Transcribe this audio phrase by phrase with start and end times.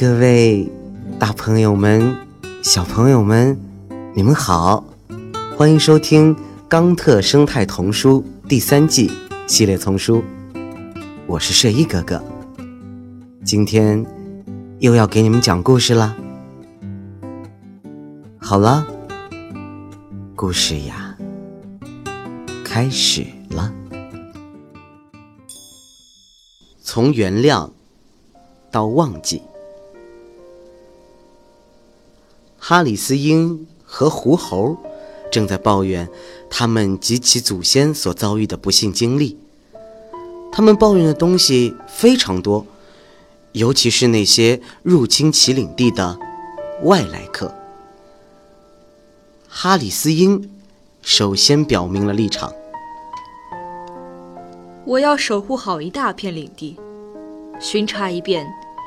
[0.00, 0.66] 各位
[1.18, 2.16] 大朋友们、
[2.62, 3.60] 小朋友们，
[4.14, 4.82] 你们好，
[5.58, 6.34] 欢迎收听
[6.70, 9.12] 《冈特生态童书》第三季
[9.46, 10.24] 系列丛书。
[11.26, 12.24] 我是睡衣哥哥，
[13.44, 14.02] 今天
[14.78, 16.16] 又要给你们讲故事啦。
[18.38, 18.86] 好了，
[20.34, 21.14] 故事呀，
[22.64, 23.70] 开始了。
[26.80, 27.68] 从原谅
[28.70, 29.42] 到忘记。
[32.62, 34.76] 哈里斯鹰和狐猴
[35.32, 36.06] 正在抱怨
[36.50, 39.38] 他们及其祖先所遭遇的不幸经历。
[40.52, 42.66] 他们抱怨的东西非常多，
[43.52, 46.18] 尤其是那些入侵其领地的
[46.82, 47.54] 外来客。
[49.48, 50.50] 哈里斯鹰
[51.00, 52.52] 首先表明了立场
[54.84, 56.78] ：“我要守护好一大片领地，
[57.58, 58.46] 巡查一遍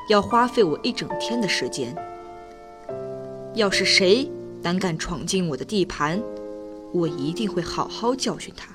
[0.10, 1.94] 要花费我一整天的时间。”
[3.56, 4.30] 要是谁
[4.64, 6.20] 胆敢闯进我的地盘，
[6.92, 8.68] 我一定会好好教训他。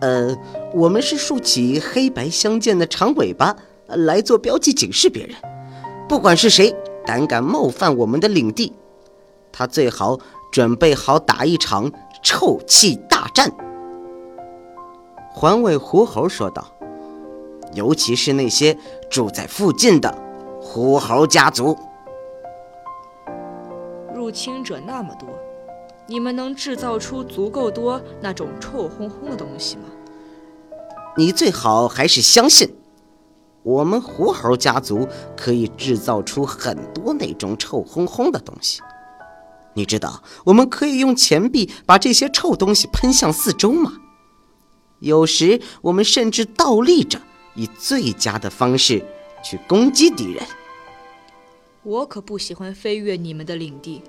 [0.00, 0.34] 呃，
[0.72, 3.54] 我们是竖起黑白相间的长尾巴
[3.88, 5.36] 来做标记，警示别人。
[6.08, 8.72] 不管是谁胆敢冒犯我们的领地，
[9.52, 10.18] 他最好
[10.50, 13.52] 准备好打一场臭气大战。
[15.30, 16.66] 环尾狐猴说道
[17.74, 18.78] ：“尤其是那些
[19.10, 20.16] 住在附近的
[20.62, 21.76] 狐猴家族。”
[24.34, 25.28] 入侵者那么多，
[26.08, 29.84] 你们能制造出足够多那种臭烘烘的东西吗？
[31.16, 32.68] 你最好还是相信，
[33.62, 38.80] 我们狐猴家族可以制造出很多那种臭烘烘的东西。
[39.74, 43.92] 你知道，我们可以用钱币把这些臭东西喷向四周吗？
[44.98, 47.20] 有时，我们甚至倒立着，
[47.54, 49.00] 以最佳的方式
[49.44, 50.44] 去攻击敌人。
[51.84, 54.02] 我可不喜欢飞越你们的领地。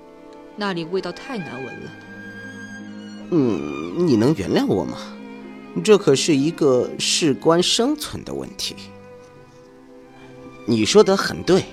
[0.56, 1.90] 那里味道太难闻了。
[3.30, 4.96] 嗯，你能原谅我吗？
[5.84, 8.74] 这可是一个事关生存的问题。
[10.64, 11.64] 你说的很对，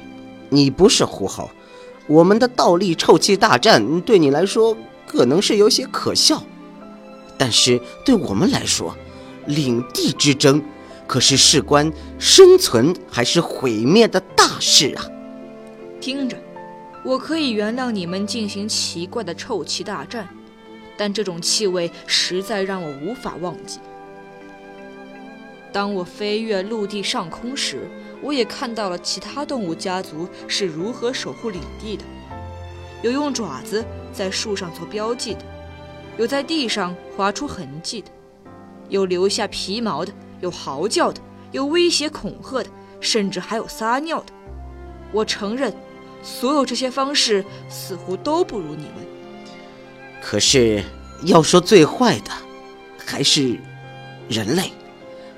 [0.49, 1.49] 你不是狐猴，
[2.07, 4.75] 我们的倒立臭气大战对你来说
[5.07, 6.43] 可能是有些可笑，
[7.37, 8.93] 但是对我们来说，
[9.45, 10.61] 领地之争
[11.07, 15.05] 可是事关生存还是毁灭的大事啊！
[16.01, 16.37] 听着。
[17.05, 20.27] 我可以原谅你们进行奇怪的臭气大战，
[20.95, 23.79] 但这种气味实在让我无法忘记。
[25.73, 27.89] 当我飞越陆地上空时，
[28.21, 32.03] 我也看到了其他动物家族是如何守护领地的：
[33.01, 33.83] 有用爪子
[34.13, 35.41] 在树上做标记的，
[36.17, 38.07] 有在地上划出痕迹的，
[38.87, 41.19] 有留下皮毛的，有嚎叫的，
[41.51, 42.69] 有威胁恐吓的，
[43.01, 44.31] 甚至还有撒尿的。
[45.11, 45.73] 我承认。
[46.23, 49.05] 所有这些方式似乎都不如你们。
[50.21, 50.81] 可是，
[51.25, 52.31] 要说最坏的，
[52.97, 53.59] 还是
[54.29, 54.71] 人类。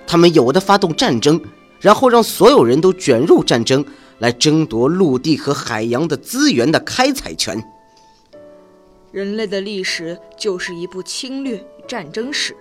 [0.07, 1.41] 他们有的发动战争，
[1.79, 3.83] 然后让所有人都卷入战争，
[4.19, 7.61] 来争夺陆地和海洋的资源的开采权。
[9.11, 12.55] 人类的历史就是一部侵略与战争史。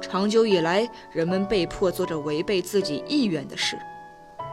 [0.00, 3.76] 长久以来，人们被迫做着违背自己意愿的事。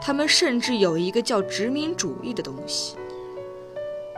[0.02, 2.96] 他们甚至有一个叫殖民主义的东西。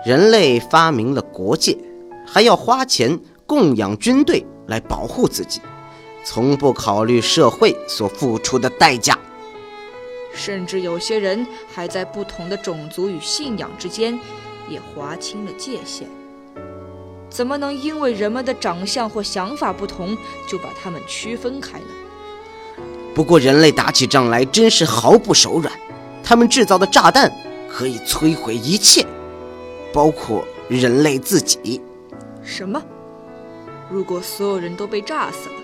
[0.05, 1.77] 人类发明了国界，
[2.25, 5.61] 还要花钱供养军队来保护自己，
[6.23, 9.17] 从不考虑社会所付出的代价。
[10.33, 14.17] 甚至有些人还在不同的种族与信仰之间
[14.69, 16.07] 也划清了界限。
[17.29, 20.15] 怎么能因为人们的长相或想法不同
[20.47, 21.87] 就把他们区分开呢？
[23.17, 25.73] 不过，人类打起仗来真是毫不手软。
[26.23, 27.33] 他们制造的炸弹
[27.67, 29.03] 可以摧毁一切，
[29.91, 31.81] 包括人类自己。
[32.43, 32.79] 什么？
[33.89, 35.55] 如果所有人都被炸死了，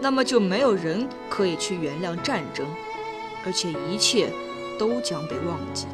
[0.00, 2.66] 那么就没有人可以去原谅战争，
[3.46, 4.28] 而且一切
[4.76, 5.86] 都将被忘记。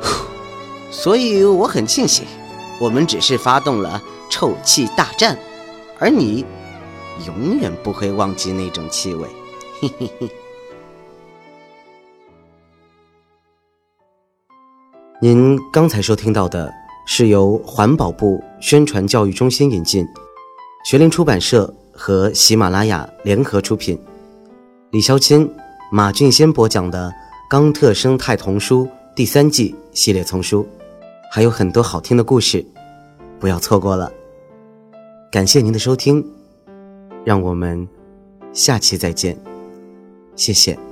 [0.90, 2.24] 所以我很庆幸，
[2.80, 5.38] 我们只是发动了臭气大战，
[5.98, 6.46] 而你
[7.26, 9.28] 永远不会忘记那种气味。
[9.82, 10.30] 嘿嘿嘿。
[15.20, 16.72] 您刚才收听到的
[17.04, 20.06] 是由环保部宣传教育中心引进，
[20.84, 23.98] 学林出版社和喜马拉雅联合出品，
[24.92, 25.52] 李潇钦、
[25.90, 27.10] 马俊先播讲的
[27.50, 28.86] 《冈特生态童书》
[29.16, 30.64] 第三季系列丛书，
[31.32, 32.64] 还有很多好听的故事，
[33.40, 34.12] 不要错过了。
[35.32, 36.24] 感谢您的收听，
[37.24, 37.88] 让我们
[38.52, 39.36] 下期再见。
[40.36, 40.91] 谢谢。